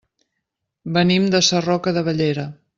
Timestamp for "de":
1.37-1.43, 1.99-2.07